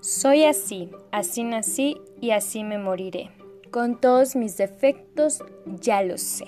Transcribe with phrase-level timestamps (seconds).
[0.00, 3.30] Soy así, así nací y así me moriré.
[3.72, 6.46] Con todos mis defectos ya lo sé.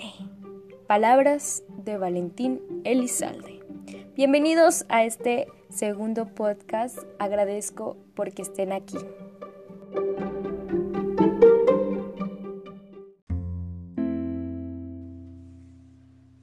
[0.87, 3.59] Palabras de Valentín Elizalde.
[4.15, 6.97] Bienvenidos a este segundo podcast.
[7.19, 8.97] Agradezco porque estén aquí.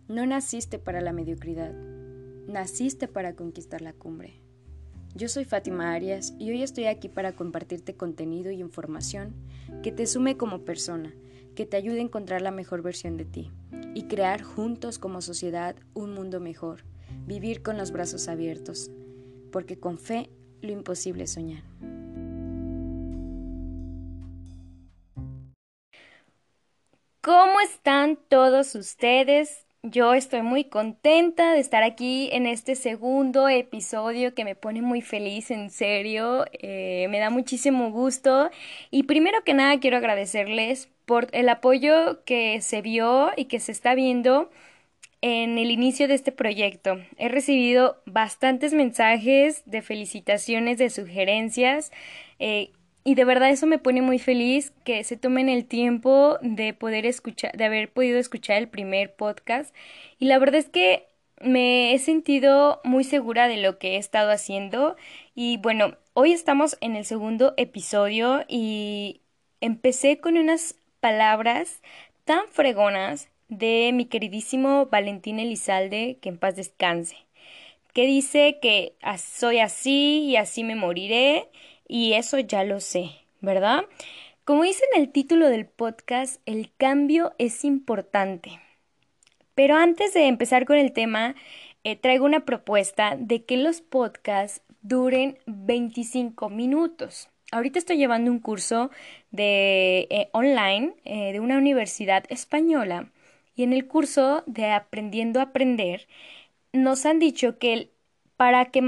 [0.09, 1.73] No naciste para la mediocridad,
[2.47, 4.43] naciste para conquistar la cumbre.
[5.15, 9.35] Yo soy Fátima Arias y hoy estoy aquí para compartirte contenido y información
[9.83, 11.13] que te sume como persona,
[11.57, 13.51] que te ayude a encontrar la mejor versión de ti
[13.95, 16.85] y crear juntos como sociedad un mundo mejor,
[17.27, 18.91] vivir con los brazos abiertos,
[19.51, 20.31] porque con fe
[20.61, 21.65] lo imposible es soñar.
[27.23, 29.68] ¿Cómo están todos ustedes?
[29.85, 35.03] Yo estoy muy contenta de estar aquí en este segundo episodio que me pone muy
[35.03, 38.51] feliz, en serio, eh, me da muchísimo gusto
[38.91, 43.71] y primero que nada quiero agradecerles por el apoyo que se vio y que se
[43.71, 44.51] está viendo
[45.21, 47.01] en el inicio de este proyecto.
[47.17, 51.93] He recibido bastantes mensajes de felicitaciones, de sugerencias.
[52.41, 52.73] Eh,
[53.05, 57.07] y de verdad eso me pone muy feliz que se tomen el tiempo de poder
[57.07, 59.75] escuchar, de haber podido escuchar el primer podcast.
[60.19, 61.07] Y la verdad es que
[61.41, 64.97] me he sentido muy segura de lo que he estado haciendo.
[65.35, 69.23] Y bueno, hoy estamos en el segundo episodio y
[69.61, 71.81] empecé con unas palabras
[72.25, 77.17] tan fregonas de mi queridísimo Valentín Elizalde, que en paz descanse,
[77.95, 81.49] que dice que soy así y así me moriré
[81.89, 83.11] y eso ya lo sé,
[83.41, 83.85] ¿verdad?
[84.45, 88.61] Como dice en el título del podcast, el cambio es importante.
[89.55, 91.35] Pero antes de empezar con el tema,
[91.85, 97.29] eh, traigo una propuesta de que los podcasts duren 25 minutos.
[97.51, 98.91] Ahorita estoy llevando un curso
[99.31, 103.11] de eh, online eh, de una universidad española
[103.55, 106.07] y en el curso de Aprendiendo a Aprender
[106.73, 107.91] nos han dicho que
[108.37, 108.83] para que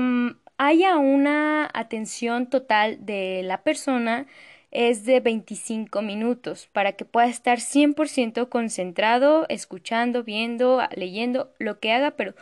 [0.60, 4.26] haya una atención total de la persona
[4.70, 11.92] es de 25 minutos para que pueda estar 100% concentrado, escuchando, viendo, leyendo, lo que
[11.92, 12.34] haga, pero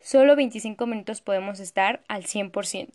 [0.00, 2.94] solo 25 minutos podemos estar al 100%.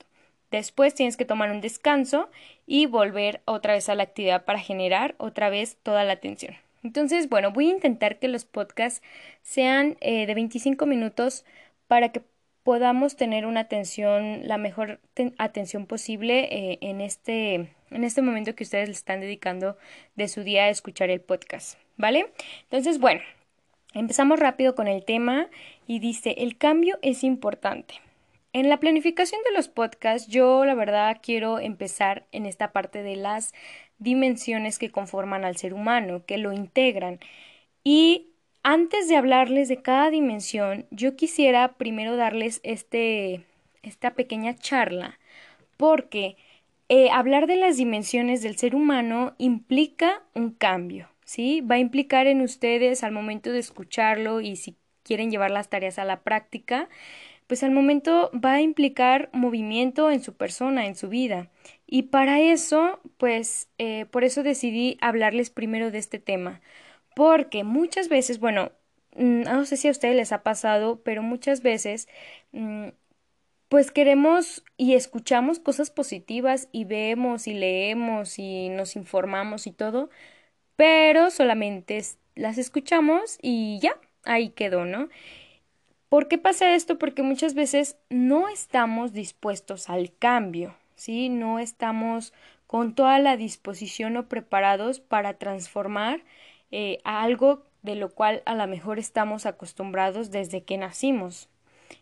[0.50, 2.32] Después tienes que tomar un descanso
[2.66, 6.56] y volver otra vez a la actividad para generar otra vez toda la atención.
[6.84, 9.04] Entonces, bueno, voy a intentar que los podcasts
[9.44, 11.46] sean eh, de 25 minutos
[11.88, 12.24] para que
[12.64, 15.00] podamos tener una atención, la mejor
[15.38, 17.54] atención posible eh, en, este,
[17.90, 19.78] en este momento que ustedes le están dedicando
[20.16, 22.28] de su día a escuchar el podcast, ¿vale?
[22.64, 23.22] Entonces, bueno,
[23.94, 25.48] empezamos rápido con el tema
[25.88, 27.96] y dice, el cambio es importante.
[28.54, 33.16] En la planificación de los podcasts, yo la verdad quiero empezar en esta parte de
[33.16, 33.54] las
[33.98, 37.20] dimensiones que conforman al ser humano, que lo integran.
[37.84, 38.31] Y
[38.64, 43.44] antes de hablarles de cada dimensión, yo quisiera primero darles este,
[43.84, 45.20] esta pequeña charla,
[45.78, 46.36] porque
[46.90, 51.62] eh, hablar de las dimensiones del ser humano implica un cambio, ¿sí?
[51.62, 55.98] Va a implicar en ustedes al momento de escucharlo y si quieren llevar las tareas
[56.00, 56.90] a la práctica,
[57.48, 61.50] pues al momento va a implicar movimiento en su persona, en su vida.
[61.88, 66.62] Y para eso, pues, eh, por eso decidí hablarles primero de este tema,
[67.16, 68.72] porque muchas veces, bueno,
[69.16, 72.08] mm, no sé si a ustedes les ha pasado, pero muchas veces
[72.52, 72.90] mm,
[73.70, 80.10] pues queremos y escuchamos cosas positivas y vemos y leemos y nos informamos y todo,
[80.76, 82.02] pero solamente
[82.36, 85.10] las escuchamos y ya, ahí quedó, ¿no?
[86.10, 86.98] ¿Por qué pasa esto?
[86.98, 91.30] Porque muchas veces no estamos dispuestos al cambio, ¿sí?
[91.30, 92.34] No estamos
[92.68, 96.22] con toda la disposición o preparados para transformar
[96.72, 101.50] eh, a algo de lo cual a lo mejor estamos acostumbrados desde que nacimos.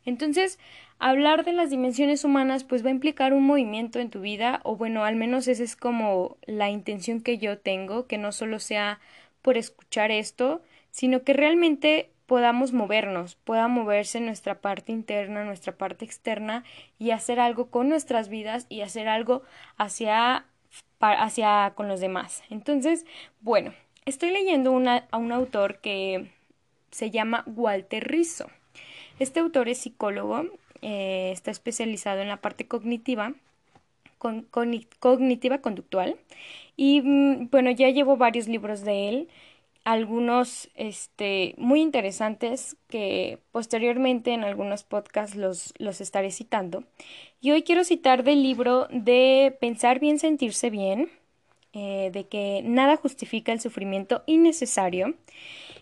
[0.05, 0.59] Entonces,
[0.99, 4.75] hablar de las dimensiones humanas pues va a implicar un movimiento en tu vida o
[4.75, 8.99] bueno, al menos esa es como la intención que yo tengo, que no solo sea
[9.41, 10.61] por escuchar esto,
[10.91, 16.63] sino que realmente podamos movernos, pueda moverse nuestra parte interna, nuestra parte externa
[16.99, 19.41] y hacer algo con nuestras vidas y hacer algo
[19.77, 20.45] hacia
[20.99, 22.43] hacia con los demás.
[22.49, 23.05] Entonces,
[23.41, 23.73] bueno,
[24.05, 24.71] Estoy leyendo
[25.11, 26.29] a un autor que
[26.91, 28.49] se llama Walter Rizzo.
[29.19, 30.45] Este autor es psicólogo,
[30.81, 33.33] eh, está especializado en la parte cognitiva,
[34.99, 36.17] cognitiva conductual
[36.75, 39.29] y mm, bueno, ya llevo varios libros de él.
[39.85, 46.83] algunos este, muy interesantes que posteriormente en algunos podcasts los, los estaré citando.
[47.41, 51.09] Y hoy quiero citar del libro de Pensar bien, sentirse bien,
[51.73, 55.15] eh, de que nada justifica el sufrimiento innecesario.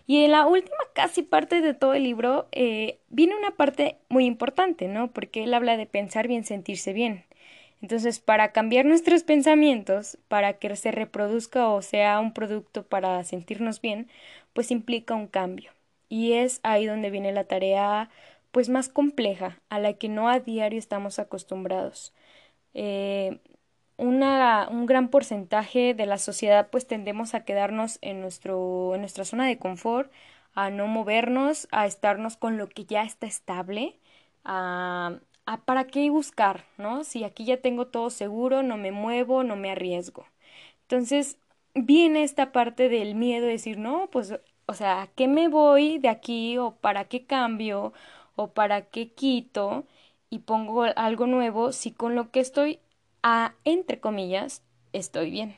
[0.06, 4.24] Y en la última casi parte de todo el libro eh, viene una parte muy
[4.26, 5.12] importante, ¿no?
[5.12, 7.24] Porque él habla de pensar bien, sentirse bien.
[7.80, 13.80] Entonces, para cambiar nuestros pensamientos, para que se reproduzca o sea un producto para sentirnos
[13.80, 14.08] bien,
[14.52, 15.72] pues implica un cambio.
[16.08, 18.10] Y es ahí donde viene la tarea
[18.50, 22.14] pues más compleja, a la que no a diario estamos acostumbrados.
[22.74, 23.40] Eh,
[23.98, 29.24] una, un gran porcentaje de la sociedad pues tendemos a quedarnos en, nuestro, en nuestra
[29.26, 30.12] zona de confort,
[30.54, 33.98] a no movernos, a estarnos con lo que ya está estable,
[34.44, 35.20] a,
[35.66, 36.64] ¿para qué buscar?
[36.78, 37.04] ¿No?
[37.04, 40.26] Si aquí ya tengo todo seguro, no me muevo, no me arriesgo.
[40.82, 41.38] Entonces,
[41.74, 44.34] viene esta parte del miedo de decir, no, pues,
[44.66, 46.58] o sea, ¿a qué me voy de aquí?
[46.58, 47.92] ¿O para qué cambio?
[48.36, 49.86] ¿O para qué quito?
[50.30, 52.80] Y pongo algo nuevo si con lo que estoy,
[53.22, 54.62] a, entre comillas,
[54.92, 55.56] estoy bien.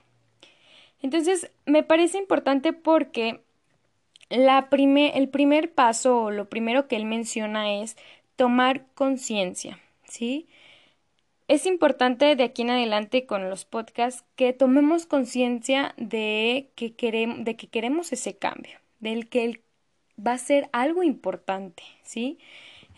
[1.02, 3.42] Entonces, me parece importante porque
[4.28, 7.96] la el primer paso o lo primero que él menciona es
[8.36, 10.48] tomar conciencia, ¿sí?
[11.48, 17.44] Es importante de aquí en adelante con los podcasts que tomemos conciencia de, que queremos,
[17.44, 19.62] de que queremos ese cambio, del que
[20.24, 22.38] va a ser algo importante, ¿sí?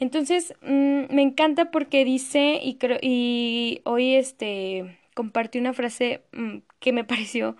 [0.00, 6.92] Entonces, mm, me encanta porque dice, y, y hoy este, compartí una frase mm, que
[6.92, 7.56] me pareció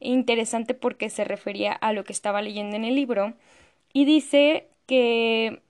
[0.00, 3.34] interesante porque se refería a lo que estaba leyendo en el libro,
[3.92, 5.62] y dice que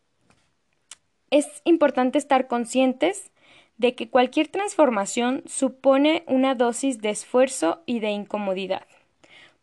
[1.31, 3.31] es importante estar conscientes
[3.77, 8.87] de que cualquier transformación supone una dosis de esfuerzo y de incomodidad.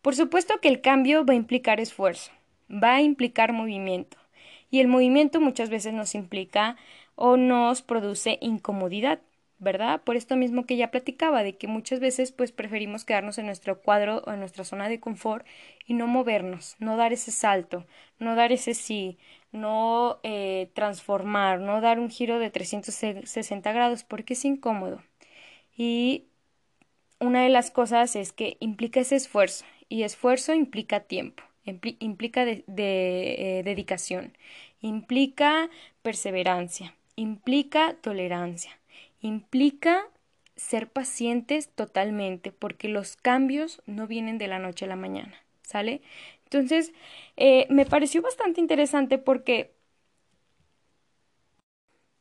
[0.02, 2.30] Por supuesto que el cambio va a implicar esfuerzo,
[2.70, 4.18] va a implicar movimiento,
[4.72, 6.76] y el movimiento muchas veces nos implica
[7.14, 9.20] o nos produce incomodidad.
[9.58, 10.02] ¿verdad?
[10.02, 13.80] Por esto mismo que ya platicaba, de que muchas veces pues preferimos quedarnos en nuestro
[13.80, 15.46] cuadro o en nuestra zona de confort
[15.86, 17.86] y no movernos, no dar ese salto,
[18.18, 19.18] no dar ese sí,
[19.52, 25.00] no eh, transformar, no dar un giro de 360 grados porque es incómodo.
[25.76, 26.26] Y
[27.20, 32.64] una de las cosas es que implica ese esfuerzo y esfuerzo implica tiempo, implica de,
[32.66, 34.36] eh, dedicación,
[34.80, 35.70] implica
[36.02, 38.78] perseverancia, implica tolerancia
[39.22, 40.04] implica
[40.56, 46.02] ser pacientes totalmente, porque los cambios no vienen de la noche a la mañana, ¿sale?
[46.44, 46.92] Entonces,
[47.36, 49.72] eh, me pareció bastante interesante porque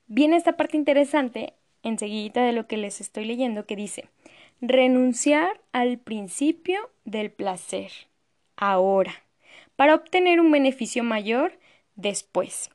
[0.08, 1.54] viene esta parte interesante
[1.84, 4.08] enseguida de lo que les estoy leyendo que dice,
[4.62, 7.92] renunciar al principio del placer,
[8.56, 9.24] ahora,
[9.82, 11.58] para obtener un beneficio mayor
[11.96, 12.70] después.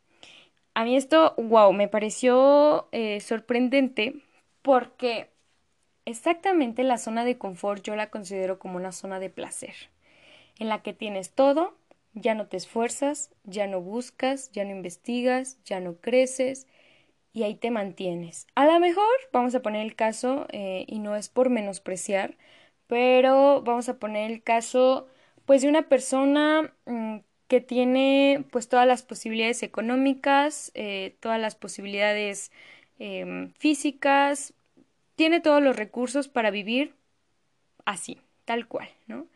[0.75, 4.17] A mí esto, wow, me pareció eh, sorprendente
[4.61, 5.31] porque
[6.05, 9.77] exactamente la zona de confort yo la considero como una zona de placer,
[10.59, 11.77] en la que tienes todo,
[12.13, 16.67] ya no te esfuerzas, ya no buscas, ya no investigas, ya no creces
[17.33, 18.49] y ahí te mantienes.
[18.57, 22.37] A lo mejor vamos a poner el caso, eh, y no es por menospreciar,
[22.89, 25.07] pero vamos a poner el caso
[25.47, 31.55] pues de una persona mm, que tiene pues todas las posibilidades económicas, eh, todas las
[31.55, 32.53] posibilidades
[32.99, 34.53] em, físicas,
[35.15, 36.95] tiene todos los recursos para vivir
[37.85, 39.27] así, tal cual, ¿no?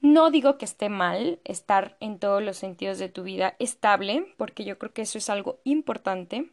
[0.00, 4.64] No digo que esté mal estar en todos los sentidos de tu vida estable, porque
[4.64, 6.50] yo creo que eso es algo importante.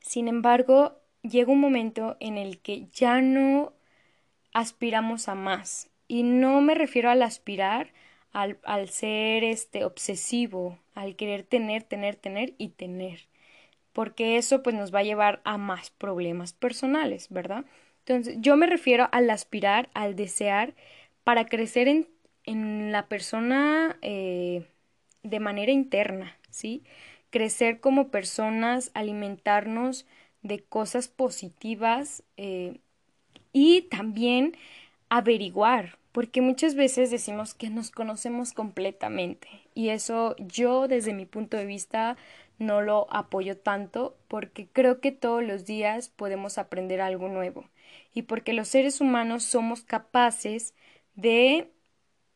[0.00, 3.72] Sin embargo, llega un momento en el que ya no
[4.52, 5.89] aspiramos a más.
[6.10, 7.92] Y no me refiero al aspirar
[8.32, 13.28] al, al ser este obsesivo, al querer tener, tener, tener y tener.
[13.92, 17.64] Porque eso pues nos va a llevar a más problemas personales, ¿verdad?
[18.00, 20.74] Entonces, yo me refiero al aspirar, al desear,
[21.24, 22.08] para crecer en,
[22.44, 24.66] en la persona eh,
[25.22, 26.82] de manera interna, ¿sí?
[27.30, 30.06] Crecer como personas, alimentarnos
[30.42, 32.80] de cosas positivas eh,
[33.52, 34.56] y también
[35.10, 41.56] averiguar, porque muchas veces decimos que nos conocemos completamente y eso yo desde mi punto
[41.56, 42.16] de vista
[42.58, 47.64] no lo apoyo tanto porque creo que todos los días podemos aprender algo nuevo
[48.12, 50.74] y porque los seres humanos somos capaces
[51.14, 51.70] de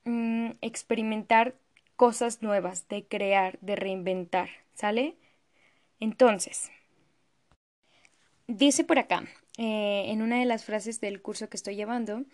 [0.05, 1.55] mm, experimentar
[1.97, 5.17] cosas nuevas, de crear, de reinventar, ¿sale?
[6.01, 6.71] Entonces,
[8.47, 9.25] dice por acá,
[9.59, 12.25] eh, en una de las frases del curso que estoy llevando,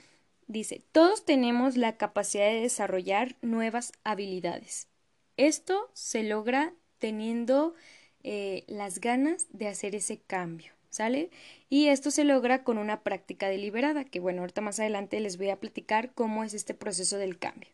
[0.50, 4.88] dice, todos tenemos la capacidad de desarrollar nuevas habilidades.
[5.37, 7.75] Esto se logra teniendo
[8.23, 11.30] eh, las ganas de hacer ese cambio, ¿sale?
[11.69, 15.50] Y esto se logra con una práctica deliberada, que bueno, ahorita más adelante les voy
[15.50, 17.71] a platicar cómo es este proceso del cambio.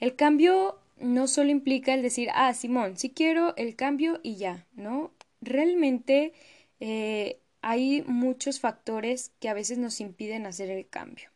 [0.00, 4.66] El cambio no solo implica el decir, ah, Simón, si quiero el cambio y ya,
[4.74, 5.12] ¿no?
[5.40, 6.32] Realmente
[6.80, 11.30] eh, hay muchos factores que a veces nos impiden hacer el cambio.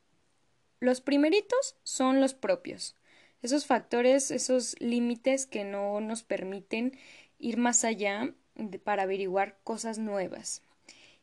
[0.83, 2.97] Los primeritos son los propios.
[3.41, 6.99] Esos factores, esos límites que no nos permiten
[7.39, 8.35] ir más allá
[8.83, 10.63] para averiguar cosas nuevas.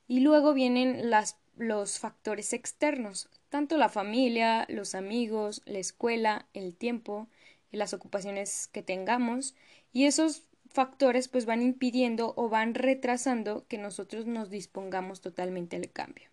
[0.07, 1.11] Y luego vienen
[1.57, 7.27] los factores externos, tanto la familia, los amigos, la escuela, el tiempo,
[7.73, 9.55] las ocupaciones que tengamos,
[9.91, 15.91] y esos factores pues van impidiendo o van retrasando que nosotros nos dispongamos totalmente al
[15.91, 16.29] cambio.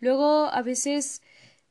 [0.00, 1.22] Luego a veces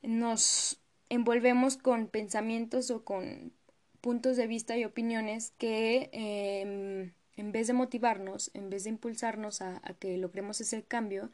[0.01, 3.53] nos envolvemos con pensamientos o con
[4.01, 9.61] puntos de vista y opiniones que em, en vez de motivarnos, en vez de impulsarnos
[9.61, 11.31] a, que logremos ese cambio,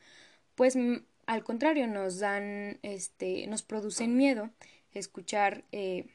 [0.56, 0.78] pues
[1.26, 4.50] al contrario nos dan, este, nos producen miedo
[4.94, 6.08] escuchar eh,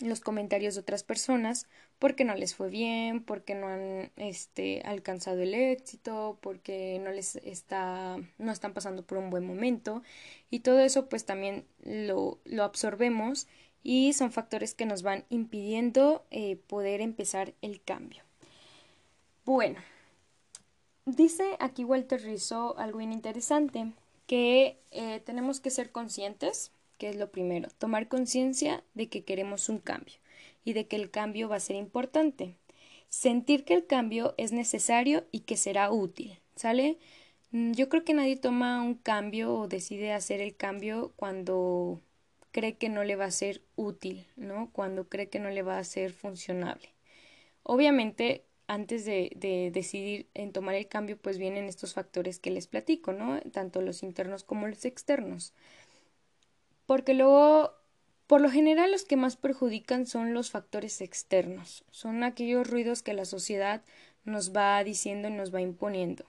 [0.00, 1.66] los comentarios de otras personas
[1.98, 7.36] porque no les fue bien, porque no han este, alcanzado el éxito, porque no les
[7.36, 10.02] está, no están pasando por un buen momento
[10.50, 13.48] y todo eso pues también lo, lo absorbemos
[13.82, 18.22] y son factores que nos van impidiendo eh, poder empezar el cambio.
[19.44, 19.78] Bueno,
[21.06, 23.92] dice aquí Walter Rizzo algo interesante,
[24.26, 29.68] que eh, tenemos que ser conscientes que es lo primero, tomar conciencia de que queremos
[29.68, 30.16] un cambio
[30.64, 32.56] y de que el cambio va a ser importante.
[33.08, 36.98] Sentir que el cambio es necesario y que será útil, ¿sale?
[37.52, 42.02] Mm, yo creo que nadie toma un cambio o decide hacer el cambio cuando
[42.52, 44.70] cree que no le va a ser útil, ¿no?
[44.72, 46.90] Cuando cree que no le va a ser funcionable.
[47.62, 52.66] Obviamente, antes de, de, decidir en tomar el cambio, pues vienen estos factores que les
[52.66, 53.40] platico, ¿no?
[53.52, 55.54] Tanto los internos como los externos
[56.88, 57.74] porque luego,
[58.26, 63.12] por lo general, los que más perjudican son los factores externos, son aquellos ruidos que
[63.12, 63.82] la sociedad
[64.24, 66.24] nos va diciendo y nos va imponiendo.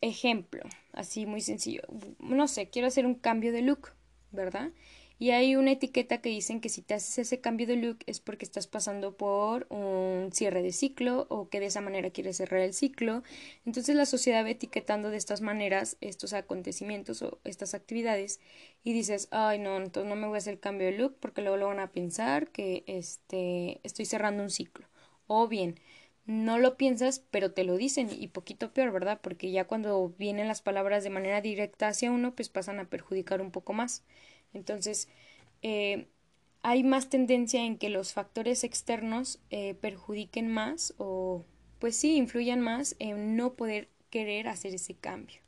[0.00, 1.82] Ejemplo, así muy sencillo,
[2.20, 3.90] no sé, quiero hacer un cambio de look,
[4.30, 4.70] ¿verdad?
[5.18, 8.20] Y hay una etiqueta que dicen que si te haces ese cambio de look es
[8.20, 12.60] porque estás pasando por un cierre de ciclo o que de esa manera quieres cerrar
[12.60, 13.22] el ciclo.
[13.64, 18.40] Entonces la sociedad va etiquetando de estas maneras estos acontecimientos o estas actividades
[18.84, 21.40] y dices, ay no, entonces no me voy a hacer el cambio de look porque
[21.40, 24.86] luego lo van a pensar que este, estoy cerrando un ciclo.
[25.26, 25.80] O bien,
[26.26, 29.20] no lo piensas, pero te lo dicen y poquito peor, ¿verdad?
[29.22, 33.40] Porque ya cuando vienen las palabras de manera directa hacia uno, pues pasan a perjudicar
[33.40, 34.04] un poco más.
[34.56, 35.08] Entonces,
[35.62, 36.08] eh,
[36.62, 41.44] hay más tendencia en que los factores externos eh, perjudiquen más o,
[41.78, 45.40] pues sí, influyan más en no poder querer hacer ese cambio.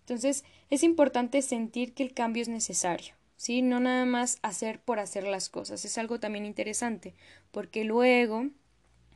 [0.00, 3.14] Entonces, es importante sentir que el cambio es necesario.
[3.36, 3.62] ¿sí?
[3.62, 5.84] No nada más hacer por hacer las cosas.
[5.84, 7.14] Es algo también interesante,
[7.50, 8.48] porque luego,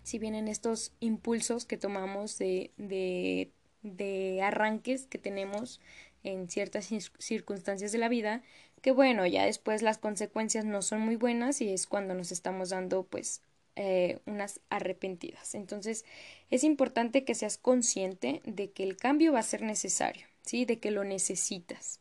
[0.02, 3.52] si vienen estos impulsos que tomamos de, de,
[3.83, 5.80] de arranques que tenemos
[6.25, 8.42] en ciertas circunstancias de la vida,
[8.82, 12.70] que bueno, ya después las consecuencias no son muy buenas y es cuando nos estamos
[12.70, 13.42] dando pues
[13.76, 15.54] eh, unas arrepentidas.
[15.54, 16.04] Entonces
[16.50, 20.64] es importante que seas consciente de que el cambio va a ser necesario, ¿sí?
[20.64, 22.00] De que lo necesitas.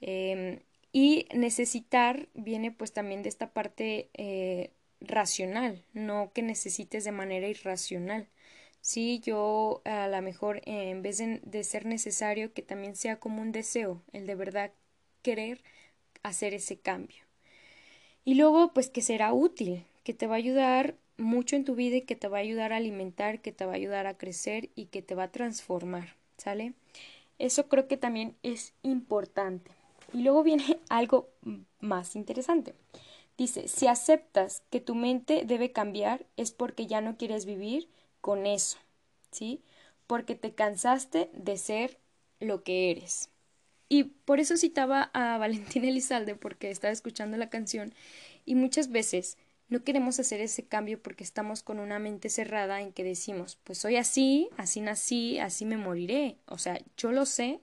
[0.00, 0.60] Em,
[0.92, 7.48] y necesitar viene pues también de esta parte eh, racional, no que necesites de manera
[7.48, 8.28] irracional.
[8.80, 13.52] Sí, yo a lo mejor en vez de ser necesario que también sea como un
[13.52, 14.72] deseo, el de verdad
[15.22, 15.62] querer
[16.22, 17.22] hacer ese cambio.
[18.24, 21.96] Y luego, pues que será útil, que te va a ayudar mucho en tu vida
[21.96, 24.70] y que te va a ayudar a alimentar, que te va a ayudar a crecer
[24.74, 26.74] y que te va a transformar, ¿sale?
[27.38, 29.70] Eso creo que también es importante.
[30.12, 31.28] Y luego viene algo
[31.80, 32.74] más interesante.
[33.38, 37.88] Dice, si aceptas que tu mente debe cambiar es porque ya no quieres vivir
[38.20, 38.78] con eso,
[39.30, 39.62] ¿sí?
[40.06, 41.98] Porque te cansaste de ser
[42.40, 43.31] lo que eres.
[43.92, 47.92] Y por eso citaba a Valentina Elizalde porque estaba escuchando la canción
[48.46, 49.36] y muchas veces
[49.68, 53.76] no queremos hacer ese cambio porque estamos con una mente cerrada en que decimos, pues
[53.76, 56.38] soy así, así nací, así me moriré.
[56.46, 57.60] O sea, yo lo sé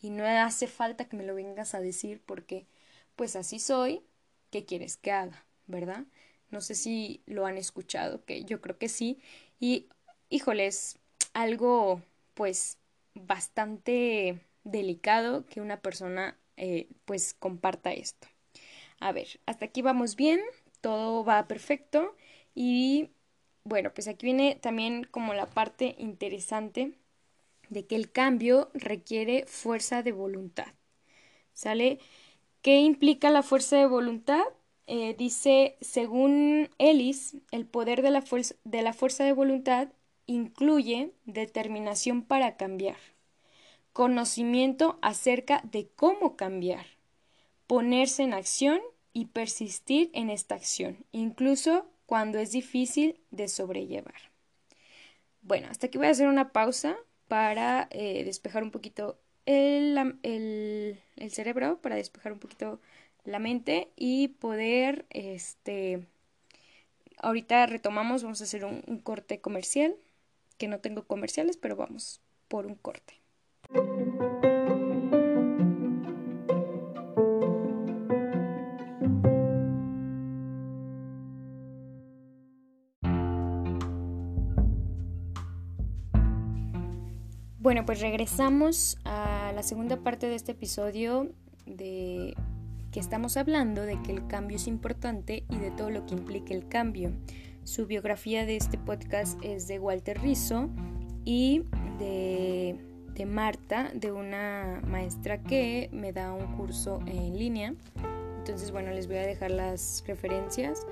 [0.00, 2.66] y no hace falta que me lo vengas a decir porque
[3.14, 4.02] pues así soy,
[4.50, 5.46] ¿qué quieres que haga?
[5.68, 6.06] ¿Verdad?
[6.50, 9.20] No sé si lo han escuchado, que yo creo que sí.
[9.60, 9.88] Y
[10.28, 10.98] híjoles,
[11.34, 12.02] algo
[12.34, 12.78] pues
[13.14, 18.28] bastante delicado que una persona eh, pues comparta esto.
[19.00, 20.40] A ver, hasta aquí vamos bien,
[20.80, 22.16] todo va perfecto
[22.54, 23.10] y
[23.64, 26.92] bueno, pues aquí viene también como la parte interesante
[27.70, 30.68] de que el cambio requiere fuerza de voluntad.
[31.54, 31.98] ¿Sale?
[32.62, 34.42] ¿Qué implica la fuerza de voluntad?
[34.86, 38.24] Eh, dice, según Ellis, el poder de la,
[38.64, 39.88] de la fuerza de voluntad
[40.26, 42.96] incluye determinación para cambiar,
[43.92, 46.86] conocimiento acerca de cómo cambiar,
[47.66, 48.80] ponerse en acción
[49.12, 54.30] y persistir en esta acción, incluso cuando es difícil de sobrellevar.
[55.42, 56.96] Bueno, hasta aquí voy a hacer una pausa
[57.28, 62.80] para eh, despejar un poquito el, el, cerebro, para despejar un poquito
[63.24, 66.06] la mente y poder, este,
[67.18, 69.96] ahorita retomamos, vamos a hacer un, un corte comercial,
[70.58, 73.21] que no tengo comerciales, pero vamos por un corte.
[87.62, 91.30] Bueno, pues regresamos a la segunda parte de este episodio
[91.64, 92.34] de
[92.90, 96.54] que estamos hablando de que el cambio es importante y de todo lo que implica
[96.54, 97.12] el cambio.
[97.62, 100.70] Su biografía de este podcast es de Walter Rizzo
[101.24, 101.62] y
[102.00, 102.80] de,
[103.14, 107.76] de Marta, de una maestra que me da un curso en línea.
[108.42, 110.84] Entonces, bueno, les voy a dejar las referencias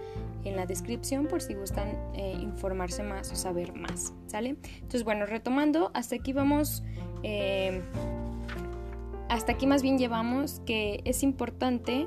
[0.45, 4.51] en la descripción por si gustan eh, informarse más o saber más, ¿sale?
[4.75, 6.85] Entonces, bueno, retomando, hasta aquí vamos,
[7.25, 7.83] eh,
[9.29, 12.07] hasta aquí más bien llevamos que es importante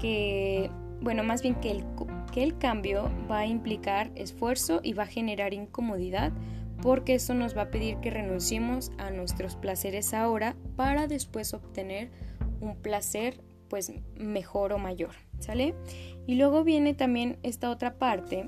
[0.00, 0.68] que,
[1.00, 1.84] bueno, más bien que el,
[2.32, 6.32] que el cambio va a implicar esfuerzo y va a generar incomodidad
[6.82, 12.10] porque eso nos va a pedir que renunciemos a nuestros placeres ahora para después obtener
[12.60, 13.40] un placer
[13.72, 15.74] pues mejor o mayor, ¿sale?
[16.26, 18.46] Y luego viene también esta otra parte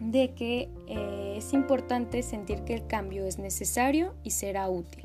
[0.00, 5.02] de que eh, es importante sentir que el cambio es necesario y será útil,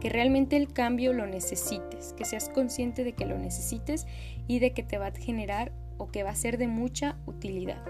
[0.00, 4.08] que realmente el cambio lo necesites, que seas consciente de que lo necesites
[4.48, 7.84] y de que te va a generar o que va a ser de mucha utilidad.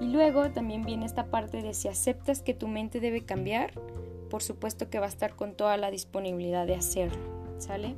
[0.00, 3.74] Y luego también viene esta parte de si aceptas que tu mente debe cambiar,
[4.30, 7.20] por supuesto que va a estar con toda la disponibilidad de hacerlo,
[7.58, 7.96] ¿sale?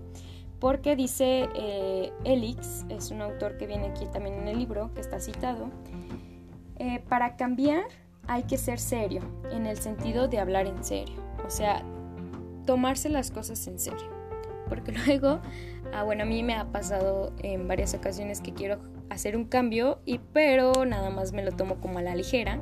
[0.65, 5.03] Porque dice eh, Elix, es un autor que viene aquí también en el libro, que
[5.03, 5.69] está citado,
[6.79, 7.85] eh, para cambiar
[8.29, 9.21] hay que ser serio,
[9.53, 11.83] en el sentido de hablar en serio, o sea,
[12.65, 14.09] tomarse las cosas en serio.
[14.67, 15.41] Porque luego,
[15.93, 18.79] ah, bueno, a mí me ha pasado en varias ocasiones que quiero
[19.11, 22.59] hacer un cambio, y pero nada más me lo tomo como a la ligera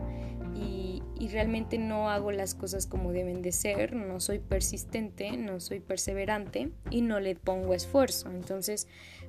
[1.22, 5.78] y realmente no hago las cosas como deben de ser, no soy persistente, no soy
[5.78, 8.28] perseverante y no le pongo esfuerzo.
[8.28, 8.88] Entonces,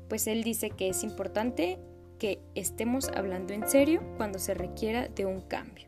[0.10, 1.78] pues él dice que es importante
[2.18, 5.88] que estemos hablando en serio cuando se requiera de un cambio.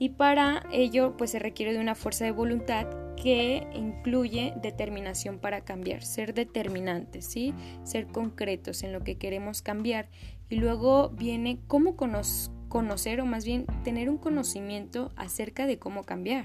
[0.00, 5.60] Y para ello, pues se requiere de una fuerza de voluntad que incluye determinación para
[5.60, 7.54] cambiar, ser determinantes, ¿sí?
[7.84, 10.08] Ser concretos en lo que queremos cambiar.
[10.48, 16.04] Y luego viene cómo, conozco conocer o más bien tener un conocimiento acerca de cómo
[16.04, 16.44] cambiar.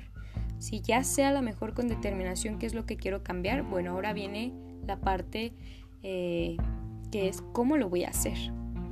[0.60, 3.92] Si ya sea a lo mejor con determinación qué es lo que quiero cambiar, bueno,
[3.92, 4.54] ahora viene
[4.88, 5.52] la parte
[6.04, 6.56] eh,
[7.12, 8.38] que es cómo lo voy a hacer,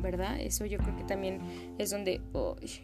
[0.01, 0.37] ¿verdad?
[0.37, 1.39] Eso yo creo que también
[1.77, 2.19] es donde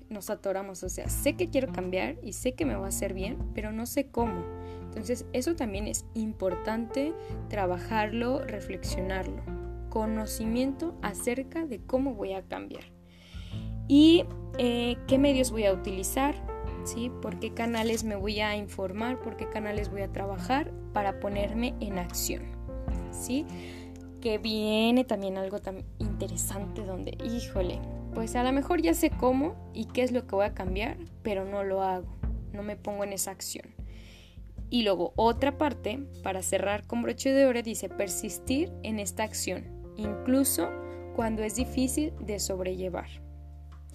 [0.09, 3.13] nos atoramos, o sea, sé que quiero cambiar y sé que me va a hacer
[3.13, 4.41] bien, pero no sé cómo.
[4.85, 7.13] Entonces, eso también es importante
[7.49, 9.43] trabajarlo, reflexionarlo.
[9.89, 12.94] Conocimiento acerca de cómo voy a cambiar
[13.87, 14.25] y
[14.57, 16.35] eh, qué medios voy a utilizar,
[16.83, 17.11] ¿sí?
[17.21, 21.75] por qué canales me voy a informar, por qué canales voy a trabajar para ponerme
[21.79, 22.43] en acción.
[23.11, 23.45] ¿sí?
[24.21, 27.79] Que viene también algo tan interesante donde, híjole,
[28.13, 30.97] pues a lo mejor ya sé cómo y qué es lo que voy a cambiar,
[31.21, 32.07] pero no lo hago,
[32.53, 33.65] no me pongo en esa acción.
[34.69, 39.65] Y luego otra parte, para cerrar con broche de oro, dice persistir en esta acción,
[39.95, 40.69] incluso
[41.15, 43.24] cuando es difícil de sobrellevar.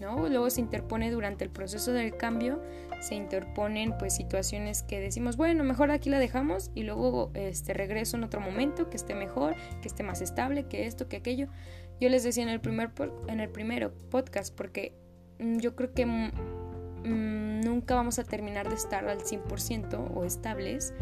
[0.01, 2.63] Luego se interpone durante el proceso del cambio,
[3.01, 8.17] se interponen pues situaciones que decimos, bueno, mejor aquí la dejamos y luego este regreso
[8.17, 11.49] en otro momento que esté mejor, que esté más estable, que esto, que aquello.
[12.01, 12.91] Yo les decía en el primer
[13.29, 14.95] en el primero podcast porque
[15.39, 16.31] mm, yo creo que mm,
[17.05, 20.95] mm, nunca vamos a terminar de estar al 100% o estables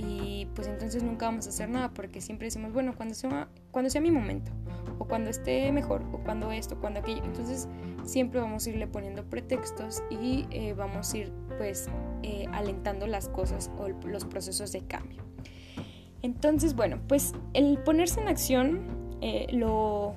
[0.00, 3.90] y pues entonces nunca vamos a hacer nada porque siempre decimos, bueno, cuando sea, cuando
[3.90, 4.50] sea mi momento,
[4.98, 7.22] o cuando esté mejor, o cuando esto, cuando aquello.
[7.24, 7.68] Entonces
[8.04, 11.88] siempre vamos a irle poniendo pretextos y eh, vamos a ir pues
[12.22, 15.22] eh, alentando las cosas o los procesos de cambio.
[16.22, 20.14] Entonces, bueno, pues el ponerse en acción, eh, lo,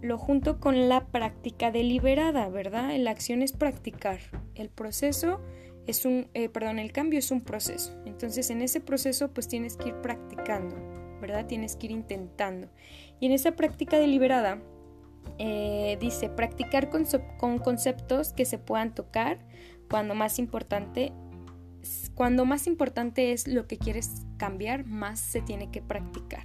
[0.00, 2.96] lo junto con la práctica deliberada, ¿verdad?
[2.98, 4.20] La acción es practicar.
[4.54, 5.40] El proceso
[5.86, 7.92] es un, eh, perdón, el cambio es un proceso.
[8.06, 10.76] Entonces en ese proceso pues tienes que ir practicando,
[11.20, 11.46] ¿verdad?
[11.46, 12.68] Tienes que ir intentando.
[13.18, 14.62] Y en esa práctica deliberada
[15.38, 17.04] eh, dice practicar con,
[17.38, 19.38] con conceptos que se puedan tocar
[19.88, 21.12] cuando más importante
[22.14, 26.44] cuando más importante es lo que quieres cambiar, más se tiene que practicar.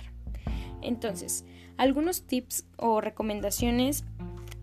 [0.82, 1.44] Entonces,
[1.78, 4.06] algunos tips o recomendaciones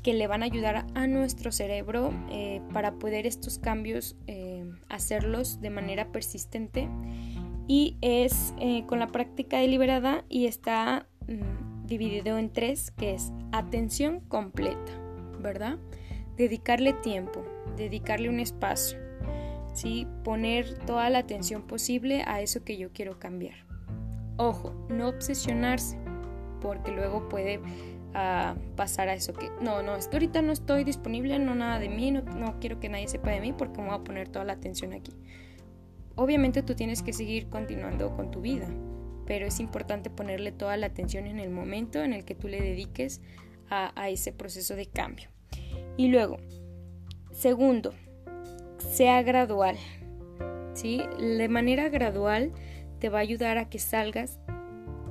[0.03, 4.17] que le van a ayudar a nuestro cerebro eh, para poder estos cambios
[4.89, 6.89] hacerlos de manera persistente
[7.67, 13.33] y es eh, con la práctica deliberada y está mm, dividido en tres que es
[13.53, 14.93] atención completa,
[15.41, 15.79] ¿verdad?
[16.37, 17.45] Dedicarle tiempo,
[17.77, 18.99] dedicarle un espacio,
[19.75, 20.07] ¿sí?
[20.25, 23.55] Poner toda la atención posible a eso que yo quiero cambiar.
[24.39, 25.99] Ojo, no obsesionarse,
[26.61, 27.61] porque luego puede
[28.15, 31.79] ah, pasar a eso que, no, no, es que ahorita no estoy disponible, no nada
[31.79, 34.29] de mí, no, no quiero que nadie sepa de mí porque me voy a poner
[34.29, 35.13] toda la atención aquí.
[36.15, 38.69] Obviamente tú tienes que seguir continuando con tu vida,
[39.27, 42.61] pero es importante ponerle toda la atención en el momento en el que tú le
[42.61, 43.21] dediques
[43.71, 45.29] a, a ese proceso de cambio.
[45.97, 46.39] Y luego,
[47.33, 47.95] segundo,
[48.79, 49.77] sea gradual.
[50.75, 51.03] ¿sí?
[51.19, 52.53] De manera gradual
[52.99, 54.39] te va a ayudar a que salgas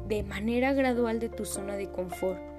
[0.08, 2.51] de manera gradual de tu zona de confort.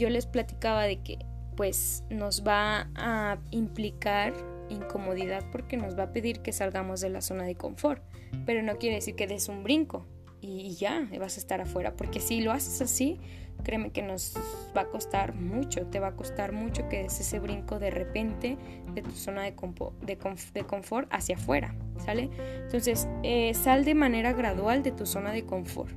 [0.00, 1.18] Yo les platicaba de que
[1.58, 4.32] pues nos va a implicar
[4.70, 8.02] incomodidad porque nos va a pedir que salgamos de la zona de confort,
[8.46, 10.06] pero no quiere decir que des un brinco
[10.40, 13.20] y ya vas a estar afuera, porque si lo haces así,
[13.62, 14.38] créeme que nos
[14.74, 18.56] va a costar mucho, te va a costar mucho que des ese brinco de repente
[18.94, 19.54] de tu zona de,
[20.00, 22.30] de, confort hacia afuera, ¿sale?
[22.62, 25.92] Entonces, eh, sal de manera gradual de tu zona de confort,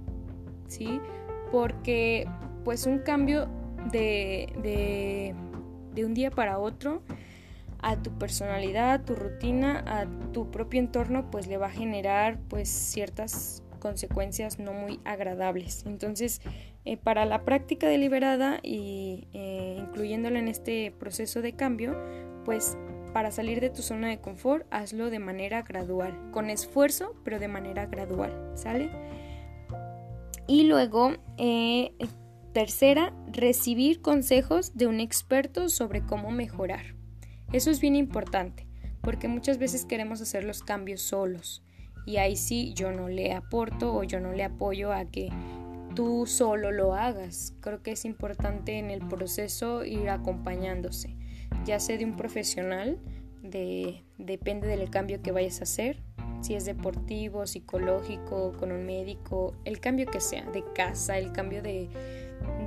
[0.68, 1.00] ¿sí?
[1.54, 2.28] Porque
[2.66, 3.48] pues un cambio
[3.91, 5.36] de, de,
[5.93, 7.02] de un día para otro
[7.84, 12.39] a tu personalidad, a tu rutina, a tu propio entorno, pues le va a generar
[12.48, 15.86] pues ciertas consecuencias no muy agradables.
[15.86, 16.41] Entonces,
[16.86, 21.96] eh, para la práctica deliberada y eh, incluyéndola en este proceso de cambio,
[22.46, 22.78] pues
[23.13, 27.50] para salir de tu zona de confort, hazlo de manera gradual, con esfuerzo, pero de
[27.50, 28.89] manera gradual, ¿sale?
[30.48, 31.91] Y luego, eh,
[32.54, 36.96] tercera, recibir consejos de un experto sobre cómo mejorar.
[37.52, 38.68] Eso es bien importante,
[39.02, 41.63] porque muchas veces queremos hacer los cambios solos
[42.06, 45.30] y ahí sí yo no le aporto o yo no le apoyo a que
[45.96, 47.56] tú solo lo hagas.
[47.60, 51.16] Creo que es importante en el proceso ir acompañándose,
[51.66, 53.00] ya sea de un profesional,
[53.42, 56.04] de, depende del cambio que vayas a hacer,
[56.42, 61.62] si es deportivo, psicológico, con un médico, el cambio que sea, de casa, el cambio
[61.62, 61.89] de,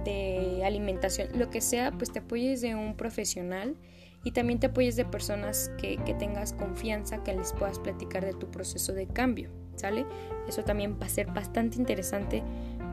[0.05, 3.77] de alimentación, lo que sea, pues te apoyes de un profesional
[4.27, 8.51] y también te apoyes de personas que, tengas confianza, que les puedas platicar de tu
[8.51, 10.05] proceso de cambio, ¿sale?
[10.49, 12.43] Eso también va a ser bastante interesante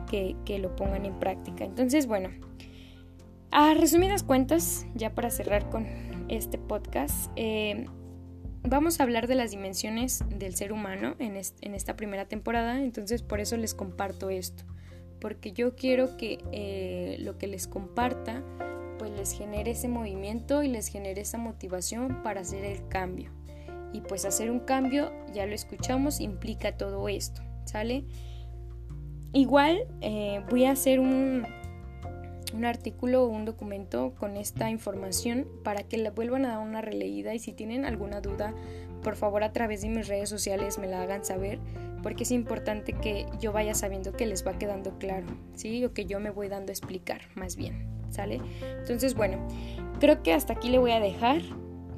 [0.08, 1.64] que, lo pongan en práctica.
[1.64, 2.30] Entonces, bueno,
[3.50, 5.86] a resumidas cuentas, ya para cerrar con
[6.28, 7.86] este podcast, eh,
[8.62, 13.22] vamos a hablar de las dimensiones del ser humano en, en, esta primera temporada, entonces
[13.22, 14.64] por eso les comparto esto,
[15.24, 18.42] porque yo quiero que eh, lo que les comparta
[18.98, 23.30] pues les genere ese movimiento y les genere esa motivación para hacer el cambio.
[23.94, 28.04] Y pues hacer un cambio, ya lo escuchamos, implica todo esto, ¿sale?
[29.32, 31.46] Igual eh, voy a hacer un,
[32.52, 36.82] un artículo o un documento con esta información para que la vuelvan a dar una
[36.82, 38.52] releída y si tienen alguna duda,
[39.02, 41.60] por favor a través de mis redes sociales me la hagan saber
[42.04, 45.84] porque es importante que yo vaya sabiendo que les va quedando claro, ¿sí?
[45.84, 47.94] O que yo me voy dando a explicar más bien.
[48.14, 48.40] ¿sale?
[48.78, 49.38] Entonces, bueno,
[50.00, 51.42] creo que hasta aquí le voy a dejar.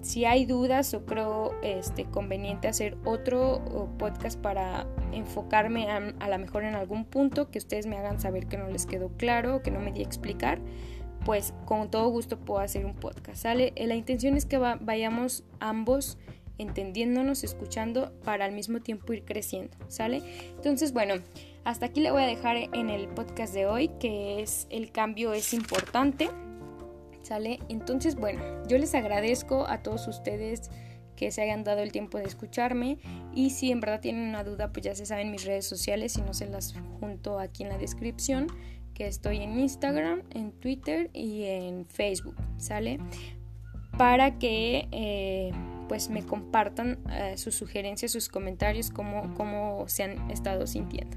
[0.00, 6.38] Si hay dudas o creo este, conveniente hacer otro podcast para enfocarme a, a lo
[6.38, 9.62] mejor en algún punto que ustedes me hagan saber que no les quedó claro o
[9.62, 10.60] que no me di a explicar,
[11.24, 13.72] pues con todo gusto puedo hacer un podcast, ¿sale?
[13.74, 16.18] Eh, la intención es que vayamos ambos
[16.58, 20.22] entendiéndonos, escuchando para al mismo tiempo ir creciendo, ¿sale?
[20.56, 21.14] Entonces, bueno,
[21.64, 25.32] hasta aquí le voy a dejar en el podcast de hoy, que es el cambio
[25.32, 26.30] es importante,
[27.22, 27.58] ¿sale?
[27.68, 30.70] Entonces, bueno, yo les agradezco a todos ustedes
[31.16, 32.98] que se hayan dado el tiempo de escucharme
[33.34, 36.22] y si en verdad tienen una duda, pues ya se saben mis redes sociales y
[36.22, 38.46] no se las junto aquí en la descripción,
[38.94, 42.98] que estoy en Instagram, en Twitter y en Facebook, ¿sale?
[43.98, 44.88] Para que...
[44.92, 45.52] Eh,
[45.88, 51.16] pues me compartan eh, sus sugerencias, sus comentarios, cómo, cómo se han estado sintiendo.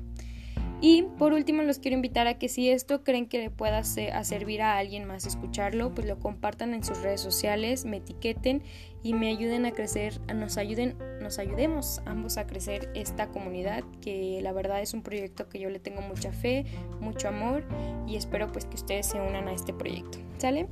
[0.81, 4.61] Y por último los quiero invitar a que si esto creen que le pueda servir
[4.61, 8.63] a alguien más escucharlo, pues lo compartan en sus redes sociales, me etiqueten
[9.03, 14.39] y me ayuden a crecer, nos ayuden, nos ayudemos ambos a crecer esta comunidad, que
[14.41, 16.65] la verdad es un proyecto que yo le tengo mucha fe,
[17.01, 17.65] mucho amor
[18.07, 20.17] y espero pues que ustedes se unan a este proyecto.
[20.37, 20.69] ¿Sale?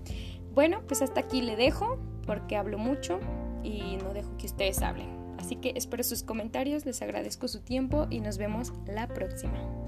[0.54, 3.20] Bueno, pues hasta aquí le dejo porque hablo mucho
[3.68, 5.10] y no dejo que ustedes hablen.
[5.38, 9.87] Así que espero sus comentarios, les agradezco su tiempo y nos vemos la próxima.